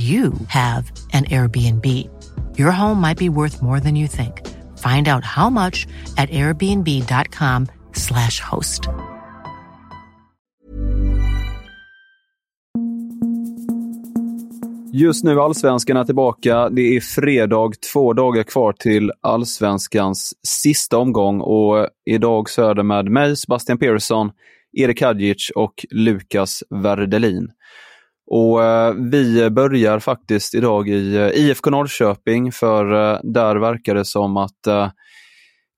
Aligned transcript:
you 0.00 0.32
have 0.46 0.92
an 1.12 1.24
Airbnb. 1.24 1.86
Your 2.58 2.70
home 2.70 3.00
might 3.00 3.18
be 3.18 3.28
worth 3.28 3.62
more 3.62 3.80
than 3.80 3.96
you 3.96 4.08
think. 4.08 4.46
Find 4.78 5.08
out 5.08 5.24
how 5.24 5.50
much 5.50 5.86
at 6.16 6.30
airbnb.com 6.30 7.66
slash 7.92 8.40
host. 8.40 8.88
Just 14.92 15.24
nu 15.24 15.40
Allsvenskan 15.40 15.96
är 15.96 16.04
tillbaka. 16.04 16.68
Det 16.68 16.96
är 16.96 17.00
fredag, 17.00 17.70
två 17.92 18.12
dagar 18.12 18.42
kvar 18.42 18.72
till 18.72 19.12
Allsvenskans 19.20 20.34
sista 20.46 20.98
omgång 20.98 21.40
och 21.40 21.88
idag 22.06 22.50
så 22.50 22.70
är 22.70 22.74
det 22.74 22.82
med 22.82 23.06
mig, 23.10 23.36
Sebastian 23.36 23.78
Persson, 23.78 24.30
Erik 24.72 25.02
Hadjic 25.02 25.50
och 25.54 25.86
Lukas 25.90 26.62
Verdelin. 26.70 27.50
Och 28.30 28.64
eh, 28.64 28.94
Vi 28.94 29.50
börjar 29.50 29.98
faktiskt 29.98 30.54
idag 30.54 30.88
i 30.88 31.16
eh, 31.16 31.28
IFK 31.28 31.70
Norrköping 31.70 32.52
för 32.52 33.12
eh, 33.12 33.20
där 33.22 33.56
verkar 33.56 33.94
det 33.94 34.04
som 34.04 34.36
att 34.36 34.66
eh, 34.66 34.90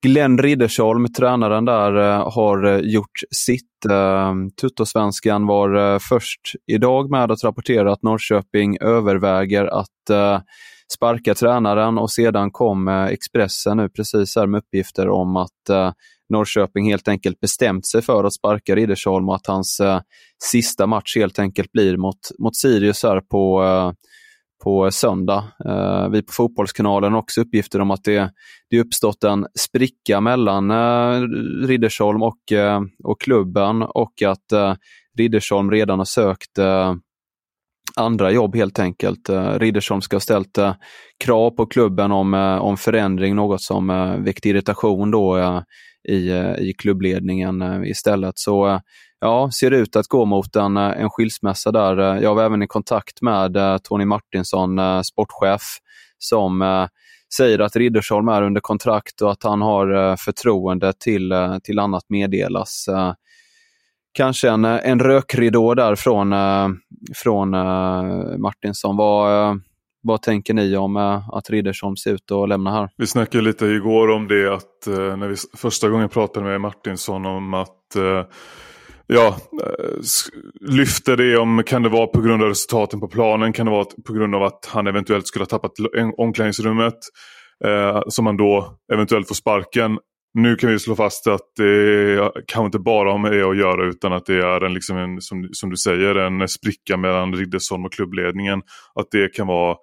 Glenn 0.02 0.38
Riddersholm, 0.38 1.12
tränaren 1.12 1.64
där, 1.64 1.96
eh, 1.96 2.32
har 2.32 2.64
eh, 2.64 2.78
gjort 2.78 3.20
sitt. 3.30 3.84
Eh, 3.90 4.34
Tuttosvenskan 4.60 5.46
var 5.46 5.98
först 5.98 6.40
idag 6.66 7.10
med 7.10 7.30
att 7.30 7.44
rapportera 7.44 7.92
att 7.92 8.02
Norrköping 8.02 8.76
överväger 8.80 9.66
att 9.66 9.88
sparka 10.94 11.34
tränaren 11.34 11.98
och 11.98 12.10
sedan 12.10 12.50
kom 12.50 12.88
Expressen 12.88 13.76
nu 13.76 13.88
precis 13.88 14.36
här 14.36 14.46
med 14.46 14.58
uppgifter 14.58 15.08
om 15.08 15.36
att 15.36 15.94
Norrköping 16.32 16.90
helt 16.90 17.08
enkelt 17.08 17.40
bestämt 17.40 17.86
sig 17.86 18.02
för 18.02 18.24
att 18.24 18.32
sparka 18.32 18.76
Riddersholm 18.76 19.28
och 19.28 19.34
att 19.34 19.46
hans 19.46 19.80
eh, 19.80 20.00
sista 20.44 20.86
match 20.86 21.16
helt 21.16 21.38
enkelt 21.38 21.72
blir 21.72 21.96
mot, 21.96 22.18
mot 22.38 22.56
Sirius 22.56 23.02
här 23.02 23.20
på, 23.20 23.62
eh, 23.64 23.92
på 24.64 24.90
söndag. 24.90 25.44
Eh, 25.64 26.08
vi 26.08 26.22
på 26.22 26.32
Fotbollskanalen 26.32 27.12
har 27.12 27.18
också 27.18 27.40
uppgifter 27.40 27.80
om 27.80 27.90
att 27.90 28.04
det, 28.04 28.30
det 28.70 28.80
uppstått 28.80 29.24
en 29.24 29.46
spricka 29.58 30.20
mellan 30.20 30.70
eh, 30.70 31.20
Riddersholm 31.66 32.22
och, 32.22 32.52
eh, 32.52 32.80
och 33.04 33.20
klubben 33.20 33.82
och 33.82 34.22
att 34.26 34.52
eh, 34.52 34.74
Riddersholm 35.18 35.70
redan 35.70 35.98
har 35.98 36.04
sökt 36.04 36.58
eh, 36.58 36.94
andra 37.96 38.30
jobb 38.30 38.56
helt 38.56 38.78
enkelt. 38.78 39.28
Eh, 39.28 39.58
Riddersholm 39.58 40.00
ska 40.00 40.16
ha 40.16 40.20
ställt 40.20 40.58
eh, 40.58 40.74
krav 41.24 41.50
på 41.50 41.66
klubben 41.66 42.12
om, 42.12 42.34
eh, 42.34 42.56
om 42.56 42.76
förändring, 42.76 43.34
något 43.34 43.62
som 43.62 43.86
väckt 44.24 44.46
irritation 44.46 45.10
då 45.10 45.62
i, 46.08 46.28
eh, 46.30 46.54
i 46.54 46.74
klubbledningen 46.78 47.62
eh, 47.62 47.90
istället. 47.90 48.38
Så 48.38 48.68
eh, 48.68 48.80
ja, 49.20 49.50
ser 49.50 49.70
det 49.70 49.76
ut 49.76 49.96
att 49.96 50.06
gå 50.06 50.24
mot 50.24 50.56
en, 50.56 50.76
en 50.76 51.10
skilsmässa 51.10 51.72
där. 51.72 51.96
Jag 52.22 52.34
var 52.34 52.44
även 52.44 52.62
i 52.62 52.66
kontakt 52.66 53.22
med 53.22 53.82
Tony 53.82 54.04
Martinsson, 54.04 55.04
sportchef, 55.04 55.62
som 56.18 56.88
säger 57.36 57.58
att 57.58 57.76
Riddersholm 57.76 58.28
är 58.28 58.42
under 58.42 58.60
kontrakt 58.60 59.20
och 59.20 59.32
att 59.32 59.42
han 59.42 59.62
har 59.62 60.16
förtroende 60.16 60.92
till, 60.92 61.32
till 61.62 61.78
annat 61.78 62.04
meddelas. 62.08 62.86
Kanske 64.12 64.50
en, 64.50 64.64
en 64.64 65.00
rökridå 65.00 65.74
där 65.74 65.94
från, 65.94 66.34
från 67.14 67.50
Martinsson. 68.40 68.96
Vad, 68.96 69.60
vad 70.02 70.22
tänker 70.22 70.54
ni 70.54 70.76
om 70.76 70.96
eh, 70.96 71.28
att 71.28 71.50
Riddersholm 71.50 71.96
ser 71.96 72.12
ut 72.12 72.30
att 72.30 72.48
lämna 72.48 72.70
här? 72.70 72.88
Vi 72.96 73.06
snackade 73.06 73.44
lite 73.44 73.66
igår 73.66 74.10
om 74.10 74.28
det 74.28 74.54
att 74.54 74.86
eh, 74.86 75.16
när 75.16 75.28
vi 75.28 75.36
första 75.56 75.88
gången 75.88 76.08
pratade 76.08 76.46
med 76.46 76.60
Martinsson 76.60 77.26
om 77.26 77.54
att 77.54 77.96
eh, 77.96 78.24
ja, 79.06 79.36
lyfter 80.60 81.16
det 81.16 81.36
om, 81.36 81.62
kan 81.66 81.82
det 81.82 81.88
vara 81.88 82.06
på 82.06 82.20
grund 82.20 82.42
av 82.42 82.48
resultaten 82.48 83.00
på 83.00 83.08
planen, 83.08 83.52
kan 83.52 83.66
det 83.66 83.72
vara 83.72 83.86
på 84.06 84.12
grund 84.12 84.34
av 84.34 84.42
att 84.42 84.68
han 84.72 84.86
eventuellt 84.86 85.26
skulle 85.26 85.42
ha 85.42 85.48
tappat 85.48 85.72
omklädningsrummet 86.16 86.98
eh, 87.64 88.00
som 88.08 88.26
han 88.26 88.36
då 88.36 88.78
eventuellt 88.92 89.28
får 89.28 89.34
sparken. 89.34 89.98
Nu 90.34 90.56
kan 90.56 90.70
vi 90.70 90.78
slå 90.78 90.96
fast 90.96 91.26
att 91.26 91.56
det 91.56 92.32
kanske 92.46 92.66
inte 92.66 92.78
bara 92.78 93.10
har 93.10 93.18
med 93.18 93.32
det 93.32 93.42
att 93.42 93.56
göra 93.56 93.88
utan 93.88 94.12
att 94.12 94.26
det 94.26 94.34
är 94.34 94.64
en, 94.64 94.74
liksom 94.74 94.96
en 94.96 95.20
som, 95.20 95.48
som 95.52 95.70
du 95.70 95.76
säger, 95.76 96.14
en 96.14 96.48
spricka 96.48 96.96
mellan 96.96 97.34
Riddersholm 97.34 97.84
och 97.84 97.92
klubbledningen. 97.92 98.62
Att 98.94 99.10
det 99.10 99.34
kan 99.34 99.46
vara 99.46 99.76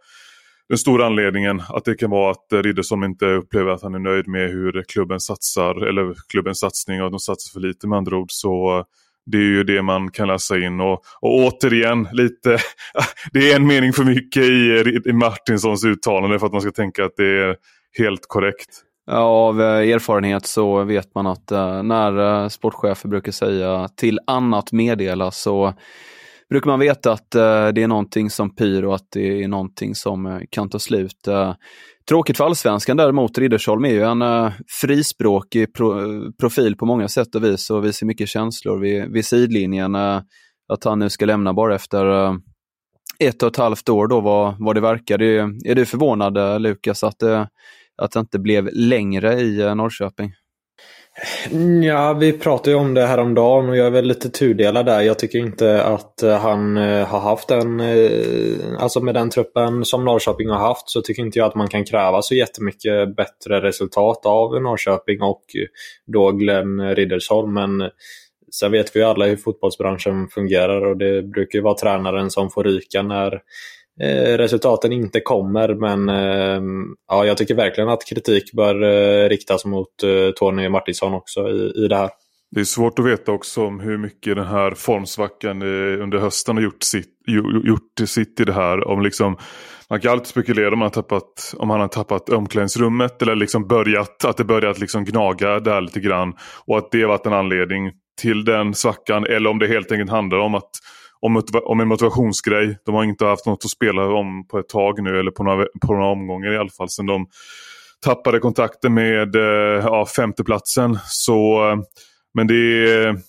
den 0.70 0.78
stora 0.78 1.06
anledningen. 1.06 1.62
Att 1.70 1.86
det 1.86 1.96
kan 1.96 2.10
vara 2.10 2.32
att 2.32 2.66
Riddersholm 2.66 3.04
inte 3.04 3.26
upplever 3.26 3.72
att 3.72 3.82
han 3.82 3.96
är 3.96 4.00
nöjd 4.00 4.28
med 4.28 4.50
hur 4.50 4.84
klubben 4.88 5.20
satsar, 5.20 5.88
eller 5.88 6.16
klubbens 6.30 6.60
satsning 6.60 7.02
och 7.02 7.06
att 7.06 7.14
de 7.14 7.20
satsar 7.20 7.54
för 7.54 7.68
lite 7.68 7.88
med 7.88 7.98
andra 7.98 8.18
ord. 8.18 8.32
Så 8.32 8.86
det 9.26 9.38
är 9.38 9.42
ju 9.42 9.64
det 9.64 9.82
man 9.82 10.12
kan 10.12 10.28
läsa 10.28 10.58
in 10.58 10.80
och, 10.80 11.04
och 11.22 11.36
återigen 11.36 12.08
lite, 12.12 12.58
det 13.34 13.52
är 13.52 13.56
en 13.56 13.68
mening 13.68 13.94
för 13.94 14.04
mycket 14.04 14.44
i, 14.44 15.00
i 15.10 15.14
Martinssons 15.14 15.86
uttalande 15.86 16.40
för 16.40 16.46
att 16.46 16.54
man 16.54 16.62
ska 16.62 16.72
tänka 16.72 17.06
att 17.06 17.16
det 17.18 17.44
är 17.44 17.56
helt 17.98 18.28
korrekt. 18.28 18.84
Av 19.10 19.62
eh, 19.62 19.90
erfarenhet 19.90 20.46
så 20.46 20.84
vet 20.84 21.16
man 21.16 21.28
att 21.28 21.52
eh, 21.52 21.84
när 21.84 22.44
eh, 22.44 22.48
sportchefer 22.48 23.10
brukar 23.10 23.32
säga 23.32 23.90
till 23.96 24.20
annat 24.28 24.72
meddela 24.72 25.32
så 25.32 25.74
brukar 26.50 26.70
man 26.70 26.80
veta 26.80 27.12
att 27.12 27.32
det 27.32 27.84
är 27.84 27.88
någonting 27.88 28.30
som 28.30 28.56
pyr 28.56 28.84
och 28.84 28.96
att 28.96 29.08
det 29.12 29.44
är 29.44 29.48
någonting 29.48 29.96
som 29.96 30.42
kan 30.50 30.70
ta 30.70 30.80
slut. 30.80 31.28
Tråkigt 32.10 32.38
för 32.38 32.46
allsvenskan 32.46 32.98
däremot, 32.98 33.38
Riddersholm 33.38 33.86
är 33.86 33.90
ju 33.90 34.04
en 34.04 34.52
frispråkig 34.82 35.68
profil 36.40 36.78
på 36.78 36.86
många 36.86 37.08
sätt 37.08 37.36
och 37.36 37.44
vis 37.44 37.70
och 37.70 37.86
visar 37.86 38.08
mycket 38.08 38.30
känslor 38.30 38.78
vid, 38.78 39.12
vid 39.12 39.26
sidlinjen. 39.26 39.96
Att 39.96 40.84
han 40.84 41.00
nu 41.00 41.10
ska 41.10 41.26
lämna 41.26 41.54
bara 41.54 41.76
efter 41.76 42.06
ett 43.20 43.44
och 43.44 43.50
ett 43.50 43.58
halvt 43.58 43.90
år 43.90 44.08
då 44.08 44.22
vad, 44.22 44.56
vad 44.60 44.76
det 44.76 44.82
verkar. 44.82 45.22
Är 45.22 45.76
du 45.76 45.86
förvånad 45.86 46.62
Lukas 46.62 47.04
att 47.04 47.20
det 47.20 47.48
att 48.00 48.12
det 48.12 48.20
inte 48.20 48.40
blev 48.40 48.70
längre 48.74 49.34
i 49.34 49.62
eh, 49.62 49.76
Norrköping? 49.76 50.34
Ja, 51.84 52.14
vi 52.14 52.34
pratade 52.34 52.72
ju 52.72 52.76
om 52.76 52.94
det 52.94 53.06
här 53.06 53.18
om 53.18 53.34
dagen 53.34 53.70
och 53.70 53.78
jag 53.78 53.88
är 53.88 53.92
väl 53.92 54.06
lite 54.06 54.30
tudelad 54.30 54.86
där. 54.86 55.02
Jag 55.02 55.20
tycker 55.20 55.40
inte 55.40 55.84
att 55.84 56.24
eh, 56.24 56.38
han 56.38 56.78
eh, 56.78 57.08
har 57.08 57.20
haft 57.20 57.52
en... 57.52 57.82
Alltså 58.80 59.00
med 59.00 59.14
den 59.14 59.30
truppen 59.30 59.86
som 59.86 60.06
Norrköping 60.06 60.50
har 60.50 60.60
haft 60.60 60.90
så 60.90 61.02
tycker 61.02 61.24
inte 61.24 61.40
jag 61.40 61.48
att 61.48 61.56
man 61.56 61.68
kan 61.68 61.86
kräva 61.86 62.22
så 62.22 62.36
jättemycket 62.36 63.16
bättre 63.16 63.62
resultat 63.62 64.26
av 64.26 64.62
Norrköping 64.62 65.22
och 65.22 65.44
då 66.14 66.32
Glenn 66.32 66.96
Riddersholm. 66.96 67.54
Men 67.54 67.90
sen 68.52 68.72
vet 68.72 68.96
vi 68.96 69.00
ju 69.00 69.06
alla 69.06 69.26
hur 69.26 69.36
fotbollsbranschen 69.36 70.28
fungerar 70.28 70.86
och 70.86 70.98
det 70.98 71.24
brukar 71.24 71.58
ju 71.60 71.64
vara 71.64 71.78
tränaren 71.78 72.30
som 72.30 72.50
får 72.50 72.64
ryka 72.64 73.02
när 73.02 73.42
Eh, 74.04 74.38
resultaten 74.38 74.92
inte 74.92 75.20
kommer. 75.20 75.74
Men 75.74 76.10
ehm, 76.10 76.96
ja, 77.08 77.26
jag 77.26 77.38
tycker 77.38 77.56
verkligen 77.56 77.90
att 77.90 78.06
kritik 78.06 78.54
bör 78.54 78.84
eh, 78.84 79.30
riktas 79.30 79.66
mot 79.66 80.04
eh, 80.04 80.32
Tony 80.36 80.70
Martinsson 80.70 81.14
också 81.14 81.50
i, 81.50 81.86
i 81.86 81.88
det 81.88 81.96
här. 81.96 82.10
Det 82.52 82.60
är 82.60 82.66
svårt 82.66 83.00
att 83.00 83.06
veta 83.06 83.32
också 83.32 83.66
om 83.66 83.80
hur 83.80 83.98
mycket 83.98 84.36
den 84.36 84.48
här 84.48 84.72
formsvackan 84.72 85.62
under 86.02 86.18
hösten 86.18 86.58
har 86.58 86.64
gjort 86.64 86.84
sitt, 86.84 87.14
gjort 87.64 88.08
sitt 88.10 88.40
i 88.40 88.44
det 88.44 88.54
här. 88.54 88.88
Om 88.88 89.02
liksom, 89.02 89.38
man 89.90 90.00
kan 90.00 90.12
alltid 90.12 90.28
spekulera 90.28 90.74
om 90.74 90.82
han 90.82 90.82
har 90.82 90.90
tappat, 90.90 91.54
om 91.58 91.70
han 91.70 91.80
har 91.80 91.88
tappat 91.88 92.30
omklädningsrummet 92.30 93.22
eller 93.22 93.36
liksom 93.36 93.68
börjat, 93.68 94.26
att 94.26 94.38
det 94.38 94.44
börjat 94.44 94.80
liksom 94.80 95.06
gnaga 95.06 95.60
där 95.60 95.82
lite 95.82 96.00
grann. 96.00 96.34
Och 96.66 96.78
att 96.78 96.92
det 96.92 97.06
varit 97.06 97.26
en 97.26 97.34
anledning 97.34 97.92
till 98.22 98.46
den 98.46 98.74
svackan. 98.74 99.26
Eller 99.26 99.50
om 99.50 99.60
det 99.60 99.68
helt 99.68 99.92
enkelt 99.92 100.12
handlar 100.12 100.38
om 100.38 100.56
att 100.56 100.72
om, 101.22 101.44
om 101.64 101.80
en 101.80 101.88
motivationsgrej. 101.88 102.78
De 102.86 102.96
har 102.96 103.04
inte 103.04 103.26
haft 103.26 103.46
något 103.46 103.66
att 103.66 103.72
spela 103.72 104.06
om 104.06 104.48
på 104.48 104.60
ett 104.60 104.70
tag 104.70 105.04
nu 105.04 105.20
eller 105.20 105.32
på 105.32 105.44
några, 105.44 105.66
på 105.82 105.94
några 105.94 106.08
omgångar 106.08 106.54
i 106.54 106.58
alla 106.58 106.70
fall. 106.70 106.90
Sen 106.90 107.06
de 107.06 107.28
tappade 108.06 108.40
kontakten 108.40 108.94
med 108.94 109.36
eh, 109.36 109.84
ja, 109.84 110.06
femteplatsen. 110.06 110.98
Så, 111.06 111.70
eh, 111.70 111.78
men 112.34 112.48
det 112.48 112.90
är... 112.90 113.20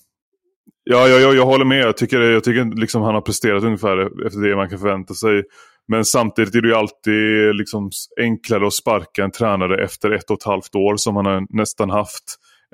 Ja, 0.83 1.07
ja, 1.07 1.19
ja, 1.19 1.33
jag 1.33 1.45
håller 1.45 1.65
med. 1.65 1.79
Jag 1.79 1.97
tycker, 1.97 2.21
jag 2.21 2.43
tycker 2.43 2.79
liksom 2.79 3.01
han 3.01 3.13
har 3.13 3.21
presterat 3.21 3.63
ungefär 3.63 4.25
efter 4.25 4.39
det 4.39 4.55
man 4.55 4.69
kan 4.69 4.79
förvänta 4.79 5.13
sig. 5.13 5.43
Men 5.87 6.05
samtidigt 6.05 6.55
är 6.55 6.61
det 6.61 6.67
ju 6.67 6.75
alltid 6.75 7.55
liksom 7.55 7.89
enklare 8.19 8.67
att 8.67 8.73
sparka 8.73 9.23
en 9.23 9.31
tränare 9.31 9.83
efter 9.83 10.11
ett 10.11 10.29
och 10.29 10.37
ett 10.37 10.43
halvt 10.43 10.75
år 10.75 10.97
som 10.97 11.15
han 11.15 11.25
har 11.25 11.45
nästan 11.49 11.89
haft. 11.89 12.23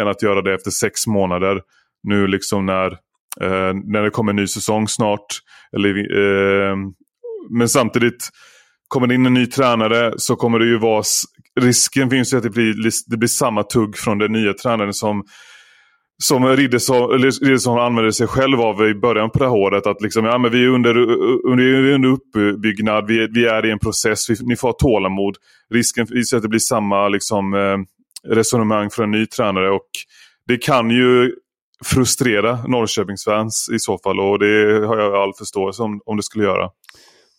Än 0.02 0.08
att 0.08 0.24
göra 0.24 0.42
det 0.42 0.54
efter 0.54 0.72
sex 0.72 1.08
månader. 1.08 1.62
Nu 2.04 2.28
liksom 2.28 2.66
när, 2.66 2.98
eh, 3.42 3.74
när 3.86 4.02
det 4.02 4.10
kommer 4.10 4.30
en 4.30 4.36
ny 4.36 4.48
säsong 4.48 4.88
snart. 4.88 5.26
Eller, 5.76 5.90
eh, 5.90 6.76
men 7.50 7.70
samtidigt, 7.70 8.30
kommer 8.88 9.08
det 9.08 9.16
in 9.16 9.26
en 9.26 9.34
ny 9.34 9.46
tränare 9.46 10.14
så 10.18 10.36
kommer 10.36 10.60
det 10.60 10.66
ju 10.66 10.78
vara... 10.78 11.04
Risken 11.60 12.10
finns 12.10 12.34
ju 12.34 12.38
att 12.38 12.44
det 12.44 12.50
blir, 12.50 12.76
det 13.08 13.18
blir 13.18 13.30
samma 13.30 13.64
tugg 13.64 13.98
från 13.98 14.18
den 14.18 14.32
nya 14.32 14.54
tränaren 14.54 14.94
som 14.94 15.24
som 16.24 16.48
Riddersson 16.48 17.80
använde 17.80 18.14
sig 18.14 18.28
själv 18.28 18.62
av 18.62 18.88
i 18.88 18.96
början 18.96 19.30
på 19.30 19.40
det 19.40 19.46
här 19.46 19.56
året. 19.56 19.88
Att 19.88 20.02
liksom, 20.02 20.26
ja, 20.26 20.38
men 20.38 20.52
vi, 20.52 20.64
är 20.64 20.68
under, 20.68 20.98
under, 21.48 21.64
vi 21.64 21.92
är 21.92 21.96
under 21.96 22.10
uppbyggnad, 22.10 23.08
vi 23.08 23.24
är, 23.24 23.30
vi 23.34 23.46
är 23.46 23.66
i 23.66 23.72
en 23.72 23.80
process, 23.80 24.30
vi, 24.30 24.36
ni 24.42 24.56
får 24.56 24.68
ha 24.68 24.74
tålamod. 24.74 25.36
Risken 25.74 26.08
finns 26.08 26.34
att 26.34 26.42
det 26.42 26.48
blir 26.48 26.60
samma 26.60 27.08
liksom, 27.08 27.54
eh, 27.54 27.78
resonemang 28.34 28.90
för 28.90 29.04
en 29.04 29.12
ny 29.12 29.26
tränare. 29.26 29.72
Och 29.72 29.90
det 30.48 30.58
kan 30.58 30.90
ju 30.90 31.34
frustrera 31.86 32.60
Norrköpingsfans 32.68 33.70
i 33.76 33.80
så 33.80 33.98
fall 33.98 34.20
och 34.20 34.40
det 34.40 34.88
har 34.88 34.98
jag 34.98 35.16
all 35.16 35.34
förståelse 35.34 35.84
om, 35.84 36.02
om 36.06 36.18
det 36.18 36.24
skulle 36.24 36.44
göra. 36.44 36.70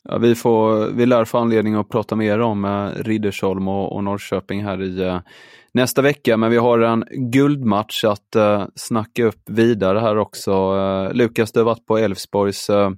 Ja, 0.05 0.19
vi, 0.19 0.35
får, 0.35 0.87
vi 0.87 1.07
lär 1.07 1.25
få 1.25 1.39
anledning 1.39 1.75
att 1.75 1.89
prata 1.89 2.17
mer 2.17 2.41
om 2.41 2.65
eh, 2.65 3.03
Riddersholm 3.03 3.69
och, 3.69 3.97
och 3.97 4.05
Norrköping 4.05 4.65
här 4.65 4.83
i 4.83 5.03
eh, 5.03 5.21
nästa 5.75 6.03
vecka, 6.03 6.37
men 6.37 6.51
vi 6.51 6.57
har 6.57 6.79
en 6.79 7.05
guldmatch 7.11 8.05
att 8.05 8.37
eh, 8.37 8.65
snacka 8.75 9.25
upp 9.25 9.43
vidare 9.47 9.99
här 9.99 10.19
också. 10.19 10.51
Eh, 10.51 11.13
Lukas, 11.15 11.53
du 11.53 11.61
har 11.61 11.65
varit 11.65 11.87
på 11.87 11.99
Elfsborgs 11.99 12.71
eh, 12.71 12.91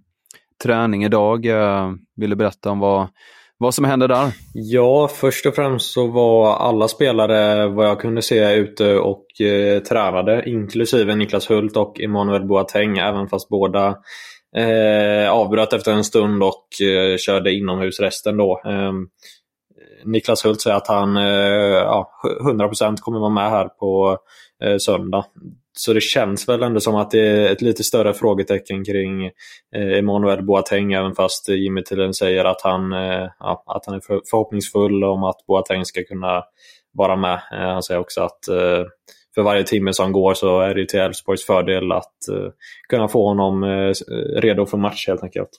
träning 0.63 1.05
idag. 1.05 1.47
Eh, 1.47 1.93
vill 2.17 2.31
du 2.31 2.37
berätta 2.37 2.71
om 2.71 2.79
vad, 2.79 3.09
vad 3.61 3.75
som 3.75 3.85
hände 3.85 4.07
där? 4.07 4.33
Ja, 4.55 5.09
först 5.09 5.47
och 5.47 5.55
främst 5.55 5.93
så 5.93 6.07
var 6.07 6.57
alla 6.57 6.89
spelare 6.89 7.67
vad 7.69 7.87
jag 7.87 8.01
kunde 8.01 8.23
se 8.23 8.55
ute 8.55 8.97
och 8.97 9.41
eh, 9.41 9.83
tränade, 9.83 10.43
inklusive 10.47 11.15
Niklas 11.15 11.51
Hult 11.51 11.77
och 11.77 12.01
Emanuel 12.01 12.47
Boateng, 12.47 12.99
även 12.99 13.29
fast 13.29 13.49
båda 13.49 13.97
eh, 14.57 15.31
avbröt 15.31 15.73
efter 15.73 15.93
en 15.93 16.05
stund 16.05 16.43
och 16.43 16.67
eh, 16.83 17.17
körde 17.17 17.53
inomhus 17.53 18.01
resten 18.01 18.37
då. 18.37 18.63
Eh, 18.65 18.93
Niklas 20.05 20.45
Hult 20.45 20.61
säger 20.61 20.77
att 20.77 20.89
han 20.89 21.17
eh, 21.17 21.25
ja, 21.85 22.11
100% 22.45 22.97
kommer 22.97 23.19
vara 23.19 23.31
med 23.31 23.51
här 23.51 23.69
på 23.69 24.19
eh, 24.65 24.77
söndag. 24.77 25.25
Så 25.81 25.93
det 25.93 26.01
känns 26.01 26.49
väl 26.49 26.63
ändå 26.63 26.81
som 26.81 26.97
att 26.97 27.11
det 27.11 27.21
är 27.21 27.53
ett 27.53 27.63
lite 27.63 27.85
större 27.85 28.15
frågetecken 28.15 28.85
kring 28.85 29.25
eh, 29.77 29.99
Emanuel 29.99 30.45
Boateng, 30.45 30.93
även 30.93 31.15
fast 31.15 31.49
Jimmy 31.49 31.83
Tillin 31.83 32.15
säger 32.15 32.45
att 32.45 32.63
han, 32.63 32.93
eh, 32.93 33.29
ja, 33.39 33.65
att 33.67 33.87
han 33.87 33.95
är 33.95 34.01
förhoppningsfull 34.31 35.05
om 35.05 35.25
att 35.25 35.47
Boateng 35.47 35.85
ska 35.85 36.03
kunna 36.05 36.43
vara 36.93 37.17
med. 37.17 37.35
Eh, 37.53 37.59
han 37.59 37.83
säger 37.83 38.01
också 38.01 38.21
att 38.21 38.49
eh, 38.49 38.85
för 39.35 39.43
varje 39.43 39.65
timme 39.65 39.93
som 39.93 40.13
går 40.13 40.35
så 40.35 40.61
är 40.61 40.75
det 40.75 40.89
till 40.89 41.01
Elfsborgs 41.01 41.47
fördel 41.47 41.93
att 41.93 42.17
kunna 42.89 43.09
få 43.09 43.29
honom 43.29 43.65
redo 44.37 44.67
för 44.67 44.77
match 44.77 45.09
helt 45.09 45.23
enkelt. 45.23 45.51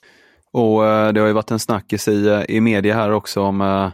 Och 0.52 0.82
det 1.14 1.20
har 1.20 1.26
ju 1.26 1.32
varit 1.32 1.50
en 1.50 1.58
snackis 1.58 2.08
i, 2.08 2.44
i 2.48 2.60
media 2.60 2.94
här 2.94 3.12
också 3.12 3.40
om 3.40 3.90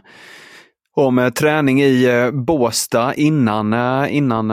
om 0.95 1.31
träning 1.35 1.81
i 1.81 2.29
Båsta 2.33 3.13
innan, 3.13 3.73
innan 4.09 4.51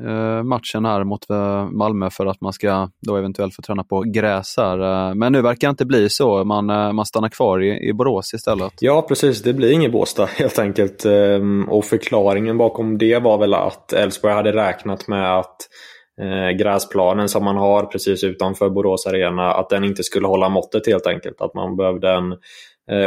Eh, 0.00 0.42
matchen 0.42 0.84
här 0.84 1.04
mot 1.04 1.30
eh, 1.30 1.70
Malmö 1.70 2.10
för 2.10 2.26
att 2.26 2.40
man 2.40 2.52
ska 2.52 2.88
då 3.06 3.16
eventuellt 3.16 3.54
få 3.54 3.62
träna 3.62 3.84
på 3.84 4.00
gräs 4.00 4.54
här. 4.56 5.08
Eh, 5.08 5.14
men 5.14 5.32
nu 5.32 5.42
verkar 5.42 5.68
det 5.68 5.70
inte 5.70 5.86
bli 5.86 6.08
så. 6.08 6.44
Man, 6.44 6.66
man 6.66 7.06
stannar 7.06 7.28
kvar 7.28 7.62
i, 7.62 7.88
i 7.88 7.92
Borås 7.92 8.34
istället. 8.34 8.72
Ja, 8.80 9.02
precis. 9.02 9.42
Det 9.42 9.52
blir 9.52 9.72
inget 9.72 9.92
Båstad 9.92 10.26
helt 10.38 10.58
enkelt. 10.58 11.04
Ehm, 11.04 11.68
och 11.68 11.84
förklaringen 11.84 12.58
bakom 12.58 12.98
det 12.98 13.18
var 13.18 13.38
väl 13.38 13.54
att 13.54 13.92
Elfsborg 13.92 14.34
hade 14.34 14.52
räknat 14.52 15.08
med 15.08 15.38
att 15.38 15.56
gräsplanen 16.58 17.28
som 17.28 17.44
man 17.44 17.56
har 17.56 17.84
precis 17.84 18.24
utanför 18.24 18.70
Borås 18.70 19.06
Arena, 19.06 19.54
att 19.54 19.70
den 19.70 19.84
inte 19.84 20.02
skulle 20.02 20.26
hålla 20.26 20.48
måttet 20.48 20.86
helt 20.86 21.06
enkelt. 21.06 21.40
Att 21.40 21.54
man 21.54 21.76
behövde 21.76 22.10
en 22.10 22.36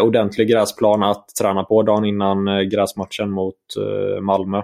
ordentlig 0.01 0.49
gräsplan 0.49 1.03
att 1.03 1.25
träna 1.39 1.63
på 1.63 1.83
dagen 1.83 2.05
innan 2.05 2.69
gräsmatchen 2.69 3.31
mot 3.31 3.55
Malmö. 4.21 4.61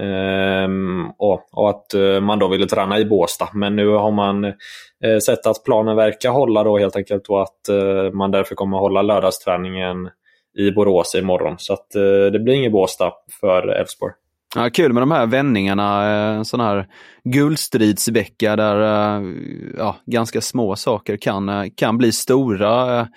Ehm, 0.00 1.10
och, 1.18 1.48
och, 1.52 1.70
att 1.70 1.94
eh, 1.94 2.20
man 2.20 2.38
då 2.38 2.48
ville 2.48 2.66
träna 2.66 2.98
i 2.98 3.04
Båstad. 3.04 3.48
Men 3.54 3.76
nu 3.76 3.88
har 3.88 4.12
man 4.12 4.44
eh, 4.44 5.18
sett 5.26 5.46
att 5.46 5.64
planen 5.64 5.96
verkar 5.96 6.30
hålla 6.30 6.64
då 6.64 6.78
helt 6.78 6.96
enkelt 6.96 7.28
och 7.28 7.42
att 7.42 7.68
eh, 7.68 8.12
man 8.12 8.30
därför 8.30 8.54
kommer 8.54 8.78
hålla 8.78 9.02
lördagsträningen 9.02 10.08
i 10.58 10.70
Borås 10.70 11.14
imorgon. 11.14 11.54
Så 11.58 11.72
att 11.72 11.94
eh, 11.94 12.32
det 12.32 12.38
blir 12.38 12.54
inget 12.54 12.72
Båstad 12.72 13.12
för 13.40 13.68
Elfsborg. 13.68 14.12
Ja, 14.54 14.70
kul 14.70 14.92
med 14.92 15.02
de 15.02 15.10
här 15.10 15.26
vändningarna, 15.26 16.06
eh, 16.06 16.36
en 16.36 16.44
sån 16.44 16.60
här 16.60 16.86
guldstridsvecka 17.24 18.56
där 18.56 18.76
ja, 19.78 19.96
ganska 20.06 20.40
små 20.40 20.76
saker 20.76 21.16
kan, 21.16 21.70
kan 21.70 21.98
bli 21.98 22.12
stora 22.12 23.08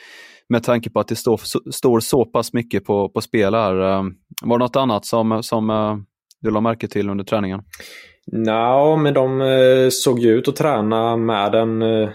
med 0.49 0.63
tanke 0.63 0.89
på 0.89 0.99
att 0.99 1.07
det 1.07 1.15
står, 1.15 1.41
står 1.71 1.99
så 1.99 2.25
pass 2.25 2.53
mycket 2.53 2.85
på, 2.85 3.09
på 3.09 3.21
spel 3.21 3.53
här. 3.53 3.73
Var 4.41 4.57
det 4.57 4.65
något 4.65 4.75
annat 4.75 5.05
som, 5.05 5.43
som 5.43 5.69
du 6.41 6.51
la 6.51 6.61
märke 6.61 6.87
till 6.87 7.09
under 7.09 7.23
träningen? 7.23 7.61
Ja, 8.25 8.95
men 8.95 9.13
de 9.13 9.41
eh, 9.41 9.89
såg 9.89 10.19
ju 10.19 10.29
ut 10.29 10.47
att 10.47 10.55
träna 10.55 11.17
med 11.17 11.55
en 11.55 11.81
eh, 11.81 12.09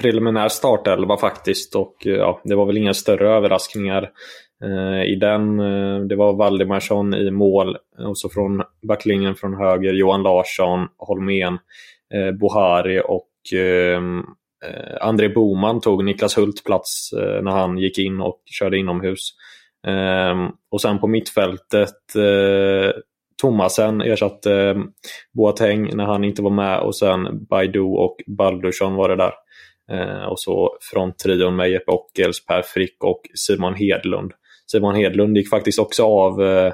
preliminär 0.00 0.48
startelva 0.48 1.16
faktiskt. 1.16 1.74
Och 1.74 2.06
eh, 2.06 2.12
ja, 2.12 2.40
det 2.44 2.54
var 2.54 2.66
väl 2.66 2.76
inga 2.76 2.94
större 2.94 3.36
överraskningar 3.36 4.10
i 5.06 5.14
den. 5.14 5.56
Det 6.08 6.16
var 6.16 6.32
Valdemarsson 6.32 7.14
i 7.14 7.30
mål 7.30 7.76
och 7.98 8.18
så 8.18 8.28
från 8.28 8.62
backlinjen 8.88 9.34
från 9.34 9.54
höger 9.54 9.92
Johan 9.92 10.22
Larsson, 10.22 10.88
Holmén, 10.96 11.58
Bohari 12.40 13.02
och 13.04 13.28
André 15.00 15.28
Boman 15.28 15.80
tog 15.80 16.04
Niklas 16.04 16.38
Hult 16.38 16.64
plats 16.64 17.10
när 17.42 17.50
han 17.50 17.78
gick 17.78 17.98
in 17.98 18.20
och 18.20 18.42
körde 18.46 18.78
inomhus. 18.78 19.30
Ehm, 19.86 20.48
och 20.70 20.80
sen 20.80 20.98
på 20.98 21.06
mittfältet 21.06 22.14
Thomasen 23.42 24.00
ersatte 24.00 24.52
eh, 24.52 24.76
Boateng 25.32 25.96
när 25.96 26.04
han 26.04 26.24
inte 26.24 26.42
var 26.42 26.50
med 26.50 26.80
och 26.80 26.96
sen 26.96 27.46
Baidu 27.46 27.80
och 27.80 28.16
Baldursson 28.26 28.94
var 28.94 29.08
det 29.08 29.16
där. 29.16 29.32
Eh, 29.92 30.24
och 30.24 30.40
så 30.40 30.76
från 30.92 31.12
trion 31.12 31.56
med 31.56 31.70
Jeppe 31.70 31.90
Ockels, 31.92 32.46
Per 32.46 32.62
Frick 32.62 33.04
och 33.04 33.20
Simon 33.34 33.74
Hedlund. 33.74 34.32
Simon 34.70 34.94
Hedlund 34.94 35.36
gick 35.36 35.50
faktiskt 35.50 35.78
också 35.78 36.04
av 36.04 36.42
eh, 36.42 36.72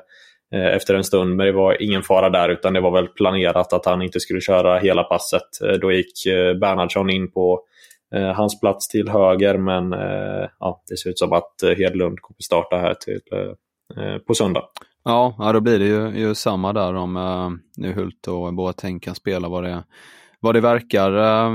efter 0.52 0.94
en 0.94 1.04
stund, 1.04 1.36
men 1.36 1.46
det 1.46 1.52
var 1.52 1.82
ingen 1.82 2.02
fara 2.02 2.30
där 2.30 2.48
utan 2.48 2.72
det 2.72 2.80
var 2.80 2.90
väl 2.90 3.08
planerat 3.08 3.72
att 3.72 3.86
han 3.86 4.02
inte 4.02 4.20
skulle 4.20 4.40
köra 4.40 4.78
hela 4.78 5.04
passet. 5.04 5.80
Då 5.80 5.92
gick 5.92 6.24
Bernhardsson 6.60 7.10
in 7.10 7.32
på 7.32 7.60
hans 8.34 8.60
plats 8.60 8.88
till 8.88 9.08
höger, 9.08 9.58
men 9.58 9.90
ja, 10.60 10.82
det 10.88 10.96
ser 10.96 11.10
ut 11.10 11.18
som 11.18 11.32
att 11.32 11.54
Hedlund 11.76 12.20
kommer 12.20 12.42
starta 12.42 12.76
här 12.76 12.94
till, 12.94 13.20
på 14.26 14.34
söndag. 14.34 14.64
Ja, 15.04 15.34
ja, 15.38 15.52
då 15.52 15.60
blir 15.60 15.78
det 15.78 15.84
ju, 15.84 16.26
ju 16.26 16.34
samma 16.34 16.72
där 16.72 16.94
om 16.94 17.16
uh, 17.16 17.50
nu 17.76 17.92
Hult 17.92 18.28
och 18.28 18.54
Boateng 18.54 19.00
kan 19.00 19.14
spela 19.14 19.48
vad 19.48 19.64
det, 19.64 19.84
vad 20.40 20.54
det 20.54 20.60
verkar. 20.60 21.16
Uh, 21.16 21.50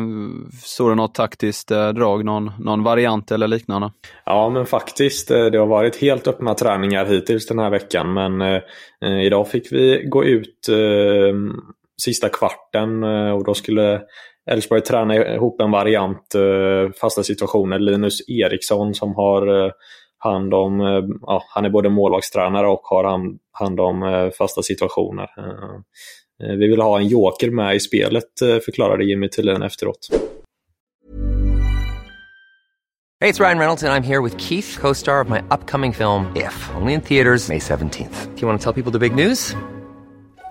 såg 0.64 0.92
du 0.92 0.96
något 0.96 1.16
taktiskt 1.16 1.72
uh, 1.72 1.90
drag, 1.90 2.26
någon, 2.26 2.52
någon 2.60 2.84
variant 2.84 3.32
eller 3.32 3.48
liknande? 3.48 3.92
Ja, 4.26 4.50
men 4.50 4.66
faktiskt. 4.66 5.28
Det 5.28 5.58
har 5.58 5.68
varit 5.68 6.02
helt 6.02 6.28
öppna 6.28 6.54
träningar 6.54 7.06
hittills 7.06 7.48
den 7.48 7.60
här 7.60 7.70
veckan, 7.70 8.14
men 8.14 8.62
idag 9.22 9.48
fick 9.48 9.72
vi 9.72 10.06
gå 10.10 10.26
ut 10.26 10.70
sista 12.02 12.30
kvarten 12.30 13.04
och 13.04 13.44
då 13.44 13.54
skulle 13.54 14.02
Elfsborg 14.52 14.82
träna 14.82 15.16
ihop 15.16 15.62
en 15.62 15.72
variant 15.72 16.36
fasta 17.02 17.24
situationer. 17.24 17.80
Linus 17.80 18.30
Eriksson 18.30 18.94
som 18.94 19.16
har 19.16 19.72
hand 20.20 20.54
om, 20.54 20.82
eh, 20.82 21.04
ja, 21.22 21.44
han 21.48 21.66
är 21.66 21.70
både 21.70 21.90
målvaktstränare 21.90 22.68
och 22.68 22.82
har 22.84 23.04
hand, 23.04 23.40
hand 23.52 23.80
om 23.80 24.04
eh, 24.04 24.30
fasta 24.30 24.62
situationer. 24.62 25.30
Eh, 26.44 26.56
vi 26.58 26.68
vill 26.68 26.82
ha 26.82 27.00
en 27.00 27.08
joker 27.08 27.50
med 27.50 27.76
i 27.76 27.80
spelet, 27.80 28.26
förklarade 28.66 29.04
Jimmy 29.04 29.30
Tillin 29.30 29.62
efteråt. 29.62 30.08
Hej, 33.22 33.32
det 33.32 33.40
är 33.40 33.46
Ryan 33.46 33.60
Reynolds 33.60 33.84
och 33.84 33.90
jag 33.90 33.98
är 33.98 34.02
här 34.02 34.22
med 34.22 34.42
Keith, 34.42 34.80
co-star 34.82 35.22
of 35.22 35.30
my 35.30 35.40
upcoming 35.40 35.94
film 35.94 36.26
If, 36.36 36.70
only 36.82 36.94
in 36.94 37.02
theaters 37.02 37.50
May 37.50 37.60
17 37.60 37.90
th 37.90 38.10
Do 38.36 38.42
you 38.42 38.48
want 38.48 38.62
to 38.62 38.74
tell 38.74 38.84
people 38.84 39.00
the 39.00 39.10
big 39.10 39.26
news? 39.26 39.56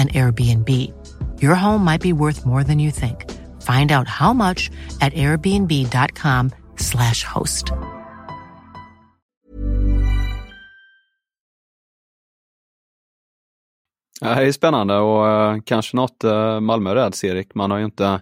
an 0.00 0.08
Airbnb. 0.08 0.68
Your 1.42 1.54
home 1.54 1.84
might 1.84 2.02
be 2.02 2.12
worth 2.12 2.46
more 2.46 2.64
than 2.64 2.80
you 2.80 2.92
think. 2.92 3.30
Find 3.60 3.92
out 3.92 4.08
how 4.08 4.32
much 4.32 4.70
at 5.00 5.14
airbnb.com/slash 5.14 7.24
host. 7.34 7.66
Det 14.20 14.26
är 14.26 14.52
spännande 14.52 14.96
och 14.96 15.26
uh, 15.26 15.56
kanske 15.64 15.96
något 15.96 16.24
uh, 16.24 16.60
Malmö 16.60 16.94
räds, 16.94 17.24
Erik. 17.24 17.54
Man 17.54 17.70
har 17.70 17.78
ju 17.78 17.84
inte 17.84 18.20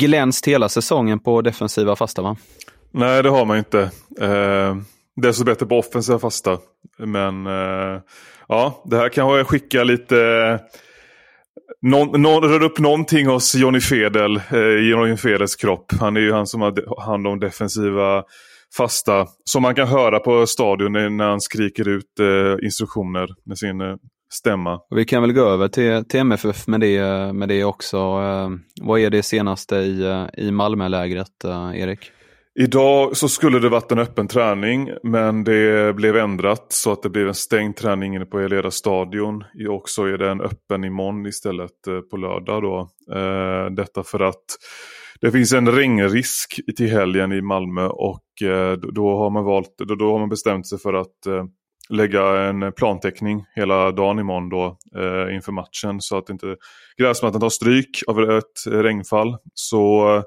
glänst 0.00 0.48
hela 0.48 0.68
säsongen 0.68 1.18
på 1.18 1.42
defensiva 1.42 1.96
fasta, 1.96 2.22
va? 2.22 2.36
Nej, 2.90 3.22
det 3.22 3.28
har 3.28 3.44
man 3.44 3.58
inte. 3.58 3.80
Eh, 4.20 4.76
desto 5.16 5.44
bättre 5.44 5.66
på 5.66 5.78
offensiva 5.78 6.18
fasta. 6.18 6.58
Men 6.98 7.46
eh, 7.46 8.00
ja, 8.48 8.82
det 8.84 8.96
här 8.96 9.08
kanske 9.08 9.44
skickar 9.44 9.84
lite... 9.84 10.60
Någon, 11.82 12.22
någon, 12.22 12.42
rör 12.42 12.62
upp 12.62 12.78
någonting 12.78 13.26
hos 13.26 13.54
Johnny 13.54 13.80
Fedel 13.80 14.36
eh, 14.36 14.58
i 14.58 14.90
Johnny 14.90 15.16
Fedels 15.16 15.56
kropp. 15.56 15.92
Han 16.00 16.16
är 16.16 16.20
ju 16.20 16.32
han 16.32 16.46
som 16.46 16.60
har 16.60 17.02
hand 17.04 17.26
om 17.26 17.40
defensiva 17.40 18.24
fasta. 18.76 19.26
Som 19.44 19.62
man 19.62 19.74
kan 19.74 19.88
höra 19.88 20.20
på 20.20 20.46
stadion 20.46 20.92
när 20.92 21.28
han 21.28 21.40
skriker 21.40 21.88
ut 21.88 22.20
eh, 22.20 22.64
instruktioner 22.66 23.28
med 23.46 23.58
sin 23.58 23.80
eh, 23.80 23.96
stämma. 24.32 24.74
Och 24.74 24.98
vi 24.98 25.04
kan 25.04 25.22
väl 25.22 25.32
gå 25.32 25.44
över 25.44 25.68
till, 25.68 26.04
till 26.08 26.20
MFF 26.20 26.66
med 26.66 26.80
det, 26.80 27.32
med 27.32 27.48
det 27.48 27.64
också. 27.64 27.96
Eh, 27.96 28.48
vad 28.80 29.00
är 29.00 29.10
det 29.10 29.22
senaste 29.22 29.76
i, 29.76 30.02
eh, 30.02 30.26
i 30.36 30.50
Malmölägret, 30.50 31.44
eh, 31.44 31.80
Erik? 31.80 32.12
Idag 32.60 33.16
så 33.16 33.28
skulle 33.28 33.58
det 33.58 33.68
varit 33.68 33.92
en 33.92 33.98
öppen 33.98 34.28
träning 34.28 34.90
men 35.02 35.44
det 35.44 35.96
blev 35.96 36.16
ändrat 36.16 36.66
så 36.68 36.92
att 36.92 37.02
det 37.02 37.10
blev 37.10 37.28
en 37.28 37.34
stängd 37.34 37.76
träning 37.76 38.14
inne 38.14 38.24
på 38.24 38.38
Eleda 38.38 38.70
stadion. 38.70 39.44
Och 39.70 39.88
så 39.88 40.04
är 40.04 40.18
det 40.18 40.30
en 40.30 40.40
öppen 40.40 40.84
imorgon 40.84 41.26
istället 41.26 41.86
eh, 41.86 42.00
på 42.00 42.16
lördag 42.16 42.62
då. 42.62 42.88
Eh, 43.14 43.70
detta 43.70 44.02
för 44.02 44.20
att 44.20 44.44
det 45.20 45.30
finns 45.30 45.52
en 45.52 45.72
regnrisk 45.72 46.60
till 46.76 46.90
helgen 46.90 47.32
i 47.32 47.40
Malmö 47.40 47.86
och 47.86 48.42
eh, 48.42 48.72
då 48.72 49.16
har 49.16 49.30
man 49.30 49.44
valt, 49.44 49.74
då, 49.98 50.12
har 50.12 50.18
man 50.18 50.28
bestämt 50.28 50.66
sig 50.66 50.78
för 50.78 50.94
att 50.94 51.48
lägga 51.90 52.40
en 52.40 52.72
plantäckning 52.72 53.44
hela 53.54 53.90
dagen 53.90 54.18
imorgon 54.18 54.48
då 54.48 54.78
inför 55.32 55.52
matchen 55.52 56.00
så 56.00 56.18
att 56.18 56.30
inte 56.30 56.56
gräsmattan 56.98 57.40
tar 57.40 57.48
stryk 57.48 58.02
av 58.06 58.30
ett 58.30 58.66
regnfall. 58.66 59.36
Så 59.54 60.22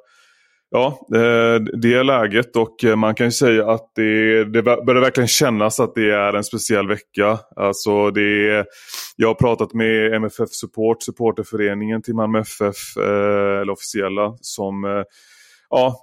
Ja, 0.74 1.08
eh, 1.16 1.62
det 1.82 1.94
är 1.94 2.04
läget 2.04 2.56
och 2.56 2.84
eh, 2.84 2.96
man 2.96 3.16
kan 3.16 3.28
ju 3.28 3.32
säga 3.32 3.72
att 3.72 3.92
det, 3.96 4.44
det 4.44 4.64
börjar 4.64 5.02
verkligen 5.02 5.28
kännas 5.28 5.80
att 5.80 5.96
det 5.96 6.12
är 6.12 6.34
en 6.34 6.44
speciell 6.44 6.88
vecka. 6.88 7.40
Alltså 7.56 8.12
det 8.12 8.50
är, 8.50 8.66
jag 9.16 9.28
har 9.28 9.36
pratat 9.36 9.74
med 9.74 10.14
MFF 10.14 10.50
Support, 10.50 11.04
supporterföreningen 11.04 12.02
till 12.02 12.16
Malmö 12.16 12.40
FF, 12.40 12.98
eh, 12.98 13.62
eller 13.62 13.70
officiella, 13.70 14.36
som 14.42 15.04
ja, 15.70 16.02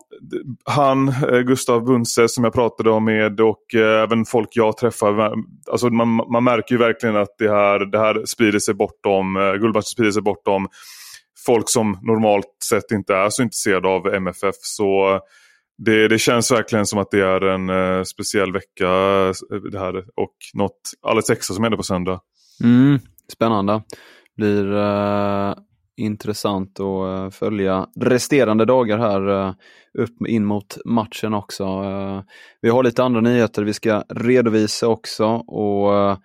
han, 0.64 1.14
Gustav 1.46 1.84
Bunse 1.84 2.28
som 2.28 2.44
jag 2.44 2.52
pratade 2.52 2.90
om 2.90 3.04
med 3.04 3.40
och 3.40 3.74
även 3.74 4.24
folk 4.24 4.48
jag 4.52 4.76
träffar. 4.76 5.34
Alltså 5.70 5.88
man, 5.90 6.08
man 6.08 6.44
märker 6.44 6.74
ju 6.74 6.78
verkligen 6.78 7.16
att 7.16 7.38
det 7.38 7.50
här, 7.50 7.78
det 7.78 7.98
här 7.98 8.22
sprider 8.26 8.58
sig 8.58 8.74
bortom, 8.74 9.34
guldmatchen 9.60 9.82
sprider 9.82 10.12
sig 10.12 10.22
bortom 10.22 10.68
folk 11.48 11.70
som 11.70 11.98
normalt 12.02 12.56
sett 12.68 12.90
inte 12.90 13.14
är 13.14 13.30
så 13.30 13.42
intresserade 13.42 13.88
av 13.88 14.06
MFF. 14.06 14.54
Så 14.60 15.20
det, 15.78 16.08
det 16.08 16.18
känns 16.18 16.52
verkligen 16.52 16.86
som 16.86 16.98
att 16.98 17.10
det 17.10 17.20
är 17.20 17.40
en 17.40 17.68
eh, 17.70 18.02
speciell 18.02 18.52
vecka 18.52 18.88
eh, 19.52 19.56
det 19.72 19.78
här 19.78 19.96
och 19.96 20.34
något 20.54 20.80
alldeles 21.02 21.30
extra 21.30 21.54
som 21.54 21.64
händer 21.64 21.76
på 21.76 21.82
söndag. 21.82 22.20
Mm, 22.64 22.98
spännande. 23.32 23.82
Blir 24.36 24.76
eh, 24.76 25.54
intressant 25.96 26.80
att 26.80 27.08
eh, 27.08 27.30
följa 27.30 27.86
resterande 28.00 28.64
dagar 28.64 28.98
här 28.98 29.28
eh, 29.28 29.54
upp 29.98 30.26
in 30.26 30.44
mot 30.44 30.78
matchen 30.84 31.34
också. 31.34 31.64
vi 32.60 32.68
har 32.68 32.82
lite 32.82 33.04
andra 33.04 33.20
nyheter 33.20 33.62
vi 33.62 33.72
ska 33.72 34.02
redovisa 34.08 34.88
också 34.88 35.26
och 35.26 36.18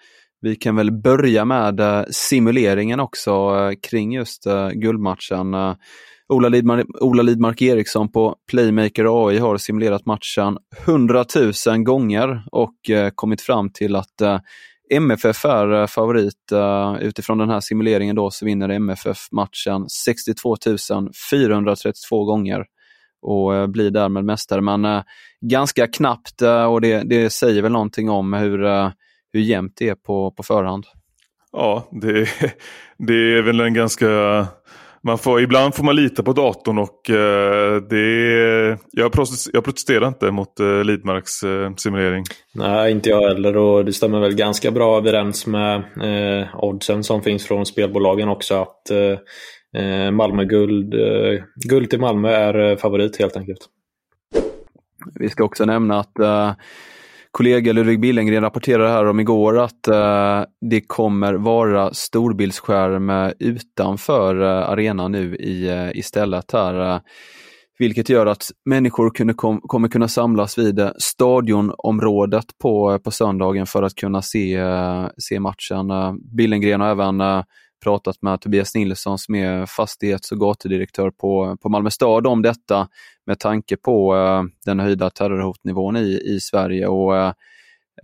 vi 0.44 0.56
kan 0.56 0.76
väl 0.76 0.92
börja 0.92 1.46
med 1.46 1.80
eh, 1.80 2.04
simuleringen 2.10 3.00
också 3.00 3.32
eh, 3.32 3.90
kring 3.90 4.14
just 4.14 4.46
eh, 4.46 4.70
guldmatchen. 4.70 5.56
Ola, 6.30 6.50
Lidmark, 6.50 6.86
Ola 7.02 7.24
Lidmark 7.24 7.62
Eriksson 7.62 8.12
på 8.12 8.36
Playmaker 8.52 9.28
AI 9.28 9.38
har 9.38 9.58
simulerat 9.58 10.06
matchen 10.06 10.58
100 10.86 11.26
000 11.68 11.84
gånger 11.84 12.44
och 12.52 12.76
kommit 13.16 13.42
fram 13.42 13.70
till 13.70 13.96
att 13.96 14.22
MFF 14.92 15.46
är 15.46 15.88
favorit. 15.88 16.52
utifrån 17.00 17.38
den 17.38 17.50
här 17.50 17.60
simuleringen 17.60 18.16
då 18.16 18.32
så 18.32 18.46
vinner 18.46 18.70
MFF 18.70 19.18
matchen 19.32 19.90
62 19.90 20.56
432 21.32 22.26
gånger 22.26 22.66
och 23.22 23.70
blir 23.70 23.92
därmed 23.92 24.26
mästare. 24.26 24.62
Men 24.62 25.04
ganska 25.42 25.88
knappt 25.88 26.42
och 26.70 26.82
det, 26.82 27.04
det 27.04 27.30
säger 27.30 27.62
väl 27.62 27.72
någonting 27.72 28.10
om 28.10 28.34
hur 28.34 28.92
hur 29.34 29.42
jämnt 29.42 29.74
det 29.78 29.90
är 29.90 29.96
på, 29.96 30.32
på 30.32 30.44
förhand. 30.44 30.86
Ja, 31.52 31.88
det, 31.92 32.30
det 32.98 33.14
är 33.14 33.42
väl 33.42 33.60
en 33.60 33.74
ganska... 33.74 34.08
Man 35.06 35.18
får, 35.18 35.42
ibland 35.42 35.76
får 35.76 35.84
man 35.84 35.96
lita 35.96 36.24
på 36.24 36.34
datorn 36.34 36.78
och 36.78 37.10
eh, 37.10 37.82
det 37.82 38.78
jag, 38.92 39.12
protesterar, 39.12 39.56
jag 39.56 39.64
protesterar 39.64 40.08
inte 40.08 40.32
mot 40.32 40.60
eh, 40.60 40.84
Lidmarks 40.84 41.44
eh, 41.44 41.74
simulering. 41.76 42.24
Nej, 42.54 42.92
inte 42.92 43.10
jag 43.10 43.28
heller 43.28 43.58
och 43.58 43.86
det 43.86 43.94
stämmer 43.94 44.20
väl 44.20 44.36
ganska 44.36 44.72
bra 44.72 44.98
överens 44.98 45.48
med 45.48 45.76
eh, 45.78 46.48
oddsen 46.56 47.04
som 47.04 47.22
finns 47.22 47.48
från 47.48 47.66
spelbolagen 47.66 48.30
också. 48.30 48.62
att 48.62 48.90
eh, 48.90 49.82
eh 49.84 50.12
Malmö 50.12 50.44
guld, 50.44 50.94
eh, 50.94 51.44
guld 51.70 51.90
till 51.90 52.00
Malmö 52.00 52.30
är 52.30 52.76
favorit 52.76 53.20
helt 53.20 53.38
enkelt. 53.38 53.60
Vi 55.20 55.30
ska 55.30 55.44
också 55.44 55.66
nämna 55.66 56.00
att 56.00 56.20
kollega 57.34 57.74
Ludvig 57.74 58.00
Billengren 58.00 58.42
rapporterade 58.42 58.90
här 58.90 59.06
om 59.06 59.20
igår 59.20 59.60
att 59.60 59.88
eh, 59.88 60.44
det 60.72 60.82
kommer 60.82 61.34
vara 61.34 61.94
storbildsskärm 61.94 63.10
eh, 63.10 63.32
utanför 63.40 64.42
eh, 64.42 64.70
arenan 64.70 65.12
nu 65.12 65.36
i, 65.36 65.70
eh, 65.70 65.98
istället 65.98 66.52
här. 66.52 66.96
Eh, 66.96 67.02
vilket 67.80 68.10
gör 68.10 68.26
att 68.26 68.52
människor 68.66 69.10
kunde 69.10 69.34
kom, 69.34 69.62
kommer 69.62 69.88
kunna 69.88 70.08
samlas 70.08 70.58
vid 70.58 70.80
eh, 70.80 70.92
stadionområdet 70.98 72.46
på, 72.62 72.92
eh, 72.92 72.98
på 72.98 73.12
söndagen 73.12 73.66
för 73.66 73.84
att 73.84 73.96
kunna 73.96 74.22
se, 74.22 74.54
eh, 74.54 75.08
se 75.18 75.40
matchen. 75.40 75.90
Eh, 75.90 76.14
Billengren 76.38 76.82
har 76.82 76.90
även 76.90 77.22
pratat 77.84 78.22
med 78.22 78.42
Tobias 78.42 78.76
Nilsson 78.76 79.20
som 79.20 79.36
är 79.36 79.66
fastighets 79.66 80.32
och 80.32 80.40
gatudirektör 80.40 81.12
på, 81.12 81.58
på 81.62 81.70
Malmö 81.70 81.90
stad 81.90 82.28
om 82.28 82.42
detta 82.42 82.88
med 83.26 83.40
tanke 83.40 83.78
på 83.78 84.16
eh, 84.16 84.44
den 84.66 84.80
höjda 84.80 85.10
terrorhotnivån 85.10 85.98
i, 85.98 86.22
i 86.26 86.40
Sverige. 86.40 86.88
Och, 86.88 87.18
eh, 87.18 87.34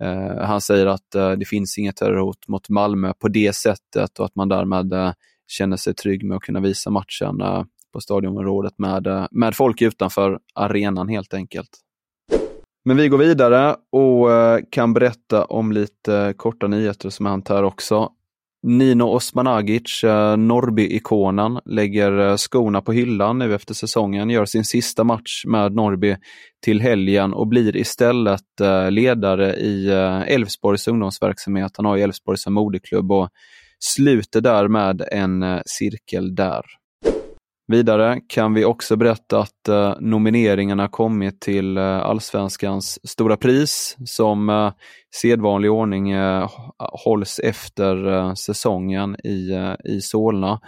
eh 0.00 0.44
han 0.44 0.60
säger 0.60 0.86
att 0.86 1.14
eh, 1.14 1.30
det 1.30 1.44
finns 1.44 1.78
inget 1.78 1.96
terrorhot 1.96 2.48
mot 2.48 2.68
Malmö 2.68 3.12
på 3.18 3.28
det 3.28 3.56
sättet 3.56 4.18
och 4.18 4.24
att 4.24 4.36
man 4.36 4.48
därmed 4.48 4.92
eh, 4.92 5.12
känner 5.48 5.76
sig 5.76 5.94
trygg 5.94 6.24
med 6.24 6.36
att 6.36 6.42
kunna 6.42 6.60
visa 6.60 6.90
matchen 6.90 7.38
på 7.92 8.00
stadionområdet 8.00 8.78
med, 8.78 9.28
med 9.30 9.54
folk 9.54 9.82
utanför 9.82 10.38
arenan 10.54 11.08
helt 11.08 11.34
enkelt. 11.34 11.68
Men 12.84 12.96
vi 12.96 13.08
går 13.08 13.18
vidare 13.18 13.76
och 13.92 14.28
kan 14.70 14.92
berätta 14.92 15.44
om 15.44 15.72
lite 15.72 16.34
korta 16.36 16.66
nyheter 16.66 17.10
som 17.10 17.26
hänt 17.26 17.48
här 17.48 17.62
också. 17.62 18.12
Nino 18.62 19.04
Osmanagic, 19.04 20.04
eh, 20.04 20.36
Norrby-ikonen, 20.36 21.60
lägger 21.64 22.18
eh, 22.18 22.36
skorna 22.36 22.80
på 22.80 22.92
hyllan 22.92 23.38
nu 23.38 23.54
efter 23.54 23.74
säsongen, 23.74 24.30
gör 24.30 24.44
sin 24.44 24.64
sista 24.64 25.04
match 25.04 25.44
med 25.46 25.74
Norrby 25.74 26.16
till 26.64 26.80
helgen 26.80 27.32
och 27.32 27.48
blir 27.48 27.76
istället 27.76 28.60
eh, 28.60 28.90
ledare 28.90 29.56
i 29.56 29.90
Elfsborgs 30.26 30.88
ungdomsverksamhet. 30.88 31.72
Han 31.76 31.86
har 31.86 31.96
ju 31.96 32.02
Elfsborg 32.02 32.38
som 32.38 32.54
moderklubb 32.54 33.12
och 33.12 33.28
sluter 33.78 34.40
därmed 34.40 35.02
en 35.12 35.44
cirkel 35.66 36.34
där. 36.34 36.62
Vidare 37.70 38.20
kan 38.28 38.54
vi 38.54 38.64
också 38.64 38.96
berätta 38.96 39.40
att 39.40 39.68
eh, 39.68 39.94
nomineringarna 40.00 40.88
kommit 40.88 41.40
till 41.40 41.76
eh, 41.76 42.00
Allsvenskans 42.00 43.08
stora 43.08 43.36
pris 43.36 43.96
som 44.04 44.48
eh, 44.48 44.72
sedvanlig 45.14 45.70
ordning 45.70 46.10
eh, 46.10 46.50
hålls 46.78 47.38
efter 47.38 48.12
eh, 48.12 48.34
säsongen 48.34 49.16
i, 49.26 49.50
eh, 49.50 49.74
i 49.84 50.00
Solna. 50.00 50.60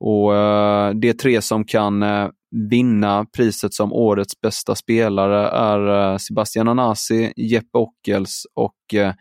Och 0.00 0.36
eh, 0.36 0.90
De 0.94 1.12
tre 1.12 1.42
som 1.42 1.64
kan 1.64 2.02
eh, 2.02 2.28
vinna 2.70 3.26
priset 3.36 3.74
som 3.74 3.92
årets 3.92 4.40
bästa 4.40 4.74
spelare 4.74 5.48
är 5.48 6.12
eh, 6.12 6.16
Sebastian 6.18 6.68
Anasi, 6.68 7.32
Jeppe 7.36 7.78
Ockels 7.78 8.46
och 8.54 8.94
eh, 8.94 9.12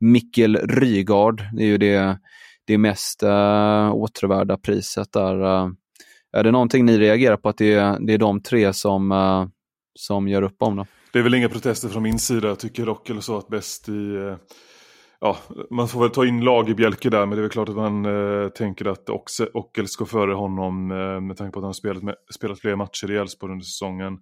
Mikkel 0.00 0.56
Rygaard. 0.56 1.42
Det 1.52 1.62
är 1.62 1.68
ju 1.68 1.78
det, 1.78 2.18
det 2.66 2.78
mest 2.78 3.22
eh, 3.22 3.94
åtråvärda 3.94 4.56
priset 4.56 5.12
där 5.12 5.72
är 6.32 6.44
det 6.44 6.50
någonting 6.50 6.84
ni 6.84 6.98
reagerar 6.98 7.36
på 7.36 7.48
att 7.48 7.58
det 7.58 7.74
är, 7.74 7.98
det 8.06 8.12
är 8.12 8.18
de 8.18 8.40
tre 8.40 8.72
som, 8.72 9.12
uh, 9.12 9.46
som 9.94 10.28
gör 10.28 10.42
upp 10.42 10.62
om 10.62 10.76
det? 10.76 10.86
Det 11.12 11.18
är 11.18 11.22
väl 11.22 11.34
inga 11.34 11.48
protester 11.48 11.88
från 11.88 12.02
min 12.02 12.18
sida. 12.18 12.48
Jag 12.48 12.58
tycker 12.58 12.86
dock 12.86 13.10
eller 13.10 13.20
så 13.20 13.38
att 13.38 13.48
bäst 13.48 13.88
i... 13.88 13.92
Uh, 13.92 14.36
ja, 15.20 15.36
man 15.70 15.88
får 15.88 16.00
väl 16.00 16.10
ta 16.10 16.26
in 16.26 16.44
Lagerbjälke 16.44 17.10
där, 17.10 17.26
men 17.26 17.30
det 17.30 17.36
är 17.36 17.42
väl 17.42 17.50
klart 17.50 17.68
att 17.68 17.76
man 17.76 18.06
uh, 18.06 18.48
tänker 18.48 18.84
att 18.84 19.10
Ockel 19.52 19.88
ska 19.88 20.06
före 20.06 20.32
honom 20.32 20.86
med 21.26 21.36
tanke 21.36 21.52
på 21.52 21.58
att 21.58 21.62
han 21.62 21.64
har 21.64 21.72
spelat, 21.72 22.02
med, 22.02 22.14
spelat 22.34 22.60
fler 22.60 22.76
matcher 22.76 23.10
i 23.10 23.16
Elfsborg 23.16 23.52
under 23.52 23.64
säsongen. 23.64 24.18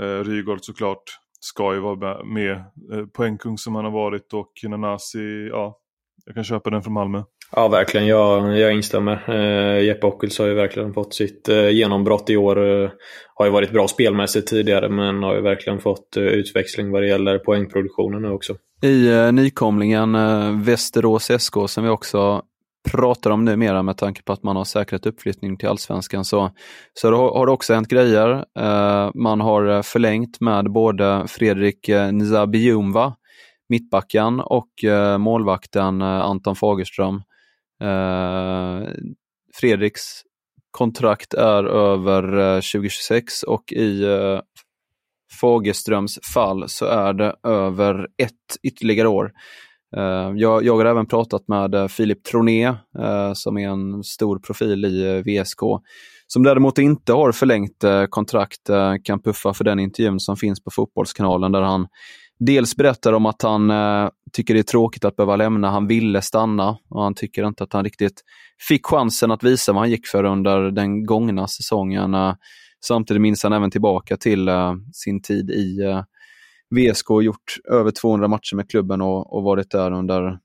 Uh, 0.00 0.24
Rygaard 0.24 0.58
såklart 0.62 1.02
ska 1.40 1.74
ju 1.74 1.80
vara 1.80 2.24
med, 2.24 2.64
poängkung 3.12 3.58
som 3.58 3.74
han 3.74 3.84
har 3.84 3.92
varit 3.92 4.32
och 4.32 4.52
Nanasi, 4.68 5.48
ja, 5.50 5.78
jag 6.24 6.34
kan 6.34 6.44
köpa 6.44 6.70
den 6.70 6.82
från 6.82 6.92
Malmö. 6.92 7.22
Ja, 7.56 7.68
verkligen. 7.68 8.06
Jag, 8.06 8.58
jag 8.58 8.72
instämmer. 8.72 9.24
Eh, 9.28 9.84
Jeppe 9.84 10.06
Ockels 10.06 10.38
har 10.38 10.46
ju 10.46 10.54
verkligen 10.54 10.94
fått 10.94 11.14
sitt 11.14 11.48
eh, 11.48 11.68
genombrott 11.68 12.30
i 12.30 12.36
år. 12.36 12.82
Eh, 12.82 12.90
har 13.34 13.46
ju 13.46 13.52
varit 13.52 13.72
bra 13.72 13.88
spelmässigt 13.88 14.48
tidigare, 14.48 14.88
men 14.88 15.22
har 15.22 15.34
ju 15.34 15.40
verkligen 15.40 15.80
fått 15.80 16.16
eh, 16.16 16.22
utväxling 16.22 16.90
vad 16.90 17.02
det 17.02 17.08
gäller 17.08 17.38
poängproduktionen 17.38 18.22
nu 18.22 18.30
också. 18.30 18.54
I 18.82 19.08
eh, 19.08 19.32
nykomlingen 19.32 20.14
eh, 20.14 20.60
Västerås 20.62 21.30
SK, 21.38 21.54
som 21.66 21.84
vi 21.84 21.90
också 21.90 22.42
pratar 22.90 23.30
om 23.30 23.44
numera 23.44 23.82
med 23.82 23.96
tanke 23.96 24.22
på 24.22 24.32
att 24.32 24.42
man 24.42 24.56
har 24.56 24.64
säkrat 24.64 25.06
uppflyttning 25.06 25.56
till 25.56 25.68
allsvenskan, 25.68 26.24
så, 26.24 26.50
så 26.94 27.10
det 27.10 27.16
har, 27.16 27.30
har 27.38 27.46
det 27.46 27.52
också 27.52 27.74
hänt 27.74 27.88
grejer. 27.88 28.44
Eh, 28.58 29.10
man 29.14 29.40
har 29.40 29.68
eh, 29.68 29.82
förlängt 29.82 30.40
med 30.40 30.72
både 30.72 31.24
Fredrik 31.28 31.88
eh, 31.88 32.12
Nzabiumva, 32.12 33.14
mittbacken, 33.68 34.40
och 34.40 34.84
eh, 34.84 35.18
målvakten 35.18 36.02
eh, 36.02 36.08
Anton 36.08 36.56
Fagerström. 36.56 37.22
Eh, 37.80 38.88
Fredriks 39.54 40.22
kontrakt 40.70 41.34
är 41.34 41.64
över 41.64 42.38
eh, 42.38 42.56
2026 42.56 43.42
och 43.42 43.72
i 43.72 44.04
eh, 44.04 44.40
Fagerströms 45.40 46.18
fall 46.34 46.68
så 46.68 46.86
är 46.86 47.12
det 47.12 47.36
över 47.42 48.08
ett 48.18 48.56
ytterligare 48.62 49.08
år. 49.08 49.32
Eh, 49.96 50.32
jag, 50.36 50.64
jag 50.64 50.76
har 50.76 50.84
även 50.84 51.06
pratat 51.06 51.48
med 51.48 51.74
eh, 51.74 51.88
Filip 51.88 52.24
Troné 52.24 52.74
som 53.34 53.58
är 53.58 53.68
en 53.68 54.04
stor 54.04 54.38
profil 54.38 54.84
i 54.84 55.22
VSK 55.22 55.60
som 56.26 56.42
däremot 56.42 56.78
inte 56.78 57.12
har 57.12 57.32
förlängt 57.32 57.84
kontrakt 58.10 58.70
kan 59.04 59.22
puffa 59.22 59.54
för 59.54 59.64
den 59.64 59.78
intervjun 59.78 60.20
som 60.20 60.36
finns 60.36 60.64
på 60.64 60.70
Fotbollskanalen 60.70 61.52
där 61.52 61.62
han 61.62 61.86
dels 62.46 62.76
berättar 62.76 63.12
om 63.12 63.26
att 63.26 63.42
han 63.42 63.70
eh, 63.70 64.08
tycker 64.32 64.54
det 64.54 64.60
är 64.60 64.64
tråkigt 64.64 65.04
att 65.04 65.16
behöva 65.16 65.36
lämna. 65.36 65.70
Han 65.70 65.86
ville 65.86 66.22
stanna 66.22 66.78
och 66.90 67.02
han 67.02 67.14
tycker 67.14 67.46
inte 67.46 67.64
att 67.64 67.72
han 67.72 67.84
riktigt 67.84 68.22
fick 68.68 68.86
chansen 68.86 69.30
att 69.30 69.44
visa 69.44 69.72
vad 69.72 69.82
han 69.82 69.90
gick 69.90 70.06
för 70.06 70.24
under 70.24 70.70
den 70.70 71.06
gångna 71.06 71.48
säsongen. 71.48 72.14
Eh, 72.14 72.34
samtidigt 72.84 73.20
minns 73.20 73.42
han 73.42 73.52
även 73.52 73.70
tillbaka 73.70 74.16
till 74.16 74.48
eh, 74.48 74.74
sin 74.92 75.22
tid 75.22 75.50
i 75.50 75.80
eh, 75.80 76.02
VSK 76.70 77.10
och 77.10 77.22
gjort 77.22 77.56
över 77.70 77.90
200 77.90 78.28
matcher 78.28 78.56
med 78.56 78.70
klubben 78.70 79.00
och, 79.00 79.36
och 79.36 79.42
varit 79.42 79.70
där 79.70 79.92
under 79.92 80.38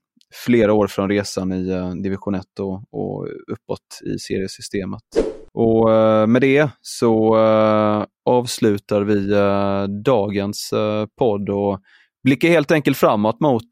flera 0.46 0.72
år 0.72 0.86
från 0.86 1.08
resan 1.08 1.52
i 1.52 1.70
eh, 1.70 1.90
division 1.90 2.34
1 2.34 2.44
och, 2.60 2.74
och 2.90 3.26
uppåt 3.52 4.00
i 4.14 4.18
seriesystemet. 4.18 5.27
Och 5.60 5.92
eh, 5.92 6.26
med 6.26 6.42
det 6.42 6.68
så 6.80 7.36
eh, 7.36 8.04
avslutar 8.24 9.00
vi 9.00 9.32
eh, 9.32 9.82
dagens 10.04 10.74
podd 11.18 11.50
och 11.50 11.80
blickar 12.24 12.48
helt 12.48 12.70
enkelt 12.70 12.96
framåt 12.96 13.40
mot 13.40 13.64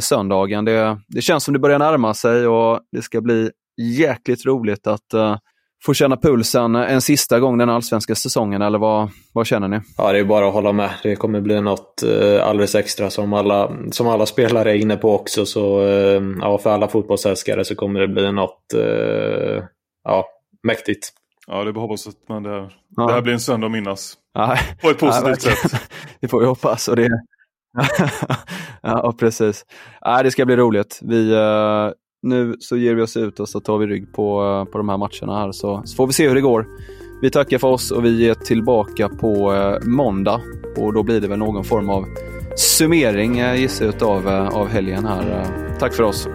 söndagen. 0.00 0.64
Det, 0.64 0.98
det 1.08 1.22
känns 1.22 1.44
som 1.44 1.54
det 1.54 1.60
börjar 1.60 1.78
närma 1.78 2.14
sig 2.14 2.46
och 2.46 2.80
det 2.92 3.02
ska 3.02 3.20
bli 3.20 3.50
jäkligt 3.98 4.46
roligt 4.46 4.86
att 4.86 5.40
få 5.84 5.94
känna 5.94 6.16
pulsen 6.16 6.74
en 6.74 7.00
sista 7.00 7.40
gång 7.40 7.58
den 7.58 7.70
allsvenska 7.70 8.14
säsongen, 8.14 8.62
eller 8.62 8.78
vad, 8.78 9.10
vad 9.32 9.46
känner 9.46 9.68
ni? 9.68 9.80
Ja, 9.96 10.12
det 10.12 10.18
är 10.18 10.24
bara 10.24 10.48
att 10.48 10.54
hålla 10.54 10.72
med. 10.72 10.90
Det 11.02 11.16
kommer 11.16 11.40
bli 11.40 11.60
något 11.60 12.02
alldeles 12.42 12.74
extra 12.74 13.10
som 13.10 13.32
alla, 13.32 13.72
som 13.90 14.08
alla 14.08 14.26
spelare 14.26 14.70
är 14.70 14.76
inne 14.76 14.96
på 14.96 15.14
också. 15.14 15.46
Så 15.46 15.80
ja, 16.40 16.58
för 16.58 16.70
alla 16.70 16.88
fotbollsälskare 16.88 17.64
så 17.64 17.74
kommer 17.74 18.00
det 18.00 18.08
bli 18.08 18.32
något 18.32 18.74
ja, 20.04 20.24
mäktigt. 20.62 21.12
Ja, 21.50 21.64
det 21.64 21.70
är 21.70 21.72
bara 21.72 21.80
hoppas 21.80 22.06
att 22.06 22.28
man 22.28 22.42
det, 22.42 22.50
här, 22.50 22.72
ja. 22.96 23.06
det 23.06 23.12
här 23.12 23.22
blir 23.22 23.32
en 23.32 23.40
söndag 23.40 23.66
att 23.66 23.72
minnas. 23.72 24.14
Ja. 24.34 24.56
På 24.82 24.90
ett 24.90 24.98
positivt 24.98 25.44
ja, 25.44 25.52
sätt. 25.52 25.90
det 26.20 26.28
får 26.28 26.40
vi 26.40 26.46
hoppas. 26.46 26.88
Och 26.88 26.96
det... 26.96 27.08
ja, 28.82 29.14
precis. 29.18 29.64
Ja, 30.00 30.22
det 30.22 30.30
ska 30.30 30.46
bli 30.46 30.56
roligt. 30.56 31.00
Vi, 31.02 31.34
uh, 31.34 31.90
nu 32.22 32.56
så 32.60 32.76
ger 32.76 32.94
vi 32.94 33.02
oss 33.02 33.16
ut 33.16 33.40
och 33.40 33.48
så 33.48 33.60
tar 33.60 33.78
vi 33.78 33.86
rygg 33.86 34.12
på, 34.12 34.42
uh, 34.42 34.64
på 34.64 34.78
de 34.78 34.88
här 34.88 34.96
matcherna 34.96 35.38
här. 35.38 35.52
Så, 35.52 35.82
så, 35.84 35.96
får 35.96 36.06
vi 36.06 36.12
se 36.12 36.28
hur 36.28 36.34
det 36.34 36.40
går. 36.40 36.66
Vi 37.22 37.30
tackar 37.30 37.58
för 37.58 37.68
oss 37.68 37.90
och 37.90 38.04
vi 38.04 38.28
är 38.28 38.34
tillbaka 38.34 39.08
på 39.08 39.52
uh, 39.52 39.88
måndag. 39.88 40.40
Och 40.76 40.92
då 40.92 41.02
blir 41.02 41.20
det 41.20 41.28
väl 41.28 41.38
någon 41.38 41.64
form 41.64 41.90
av 41.90 42.04
summering 42.56 43.38
gissar 43.56 43.86
jag 43.86 44.02
av, 44.02 44.28
av 44.28 44.68
helgen 44.68 45.06
här. 45.06 45.46
tack 45.78 45.94
för 45.94 46.02
oss. 46.02 46.28